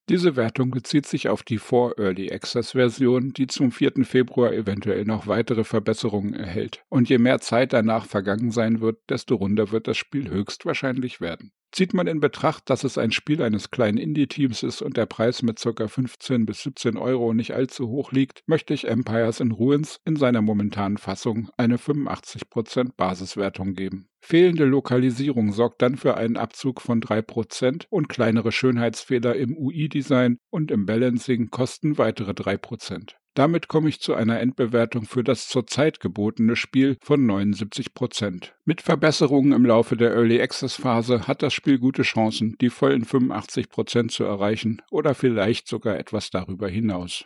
diese 0.08 0.36
Wertung 0.36 0.70
bezieht 0.70 1.06
sich 1.06 1.28
auf 1.28 1.42
die 1.42 1.58
Vor-Early 1.58 2.32
Access-Version, 2.32 3.32
die 3.32 3.46
zum 3.46 3.70
4. 3.70 4.04
Februar 4.04 4.52
eventuell 4.52 5.04
noch 5.04 5.26
weitere 5.26 5.64
Verbesserungen 5.64 6.34
erhält. 6.34 6.84
Und 6.88 7.08
je 7.08 7.18
mehr 7.18 7.40
Zeit 7.40 7.72
danach 7.72 8.06
vergangen 8.06 8.50
sein 8.50 8.80
wird, 8.80 8.98
desto 9.08 9.36
runder 9.36 9.70
wird 9.70 9.86
das 9.86 9.96
Spiel 9.96 10.28
höchstwahrscheinlich 10.28 11.20
werden. 11.20 11.52
Zieht 11.72 11.94
man 11.94 12.06
in 12.06 12.20
Betracht, 12.20 12.68
dass 12.68 12.84
es 12.84 12.98
ein 12.98 13.12
Spiel 13.12 13.42
eines 13.42 13.70
kleinen 13.70 13.96
Indie-Teams 13.96 14.62
ist 14.62 14.82
und 14.82 14.98
der 14.98 15.06
Preis 15.06 15.40
mit 15.40 15.58
ca. 15.58 15.88
15 15.88 16.44
bis 16.44 16.62
17 16.64 16.98
Euro 16.98 17.32
nicht 17.32 17.54
allzu 17.54 17.88
hoch 17.88 18.12
liegt, 18.12 18.42
möchte 18.46 18.74
ich 18.74 18.86
Empires 18.86 19.40
in 19.40 19.52
Ruins 19.52 19.98
in 20.04 20.16
seiner 20.16 20.42
momentanen 20.42 20.98
Fassung 20.98 21.48
eine 21.56 21.78
85% 21.78 22.90
Basiswertung 22.94 23.72
geben. 23.72 24.10
Fehlende 24.20 24.66
Lokalisierung 24.66 25.52
sorgt 25.52 25.80
dann 25.80 25.96
für 25.96 26.18
einen 26.18 26.36
Abzug 26.36 26.82
von 26.82 27.00
3% 27.00 27.86
und 27.88 28.10
kleinere 28.10 28.52
Schönheitsfehler 28.52 29.34
im 29.34 29.56
UI-Design 29.56 30.36
und 30.50 30.70
im 30.70 30.84
Balancing 30.84 31.48
kosten 31.48 31.96
weitere 31.96 32.32
3%. 32.32 33.14
Damit 33.34 33.68
komme 33.68 33.88
ich 33.88 34.00
zu 34.00 34.14
einer 34.14 34.40
Endbewertung 34.40 35.04
für 35.04 35.24
das 35.24 35.48
zurzeit 35.48 36.00
gebotene 36.00 36.54
Spiel 36.54 36.98
von 37.00 37.24
79 37.24 37.94
Prozent. 37.94 38.54
Mit 38.66 38.82
Verbesserungen 38.82 39.52
im 39.52 39.64
Laufe 39.64 39.96
der 39.96 40.12
Early 40.12 40.40
Access 40.42 40.76
Phase 40.76 41.26
hat 41.26 41.42
das 41.42 41.54
Spiel 41.54 41.78
gute 41.78 42.02
Chancen, 42.02 42.56
die 42.60 42.68
vollen 42.68 43.04
85 43.04 43.70
Prozent 43.70 44.12
zu 44.12 44.24
erreichen 44.24 44.82
oder 44.90 45.14
vielleicht 45.14 45.66
sogar 45.66 45.98
etwas 45.98 46.30
darüber 46.30 46.68
hinaus. 46.68 47.24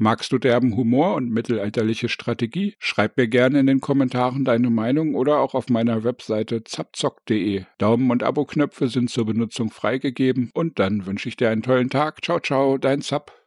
Magst 0.00 0.30
du 0.30 0.38
derben 0.38 0.76
Humor 0.76 1.16
und 1.16 1.32
mittelalterliche 1.32 2.08
Strategie? 2.08 2.76
Schreib 2.78 3.16
mir 3.16 3.26
gerne 3.26 3.58
in 3.58 3.66
den 3.66 3.80
Kommentaren 3.80 4.44
deine 4.44 4.70
Meinung 4.70 5.16
oder 5.16 5.40
auch 5.40 5.54
auf 5.54 5.68
meiner 5.70 6.04
Webseite 6.04 6.62
zapzock.de. 6.62 7.64
Daumen 7.78 8.10
und 8.12 8.22
Abo-Knöpfe 8.22 8.86
sind 8.86 9.10
zur 9.10 9.26
Benutzung 9.26 9.70
freigegeben 9.70 10.50
und 10.54 10.78
dann 10.78 11.06
wünsche 11.06 11.28
ich 11.28 11.36
dir 11.36 11.50
einen 11.50 11.62
tollen 11.62 11.90
Tag. 11.90 12.22
Ciao, 12.22 12.38
ciao, 12.38 12.78
dein 12.78 13.02
Zap. 13.02 13.37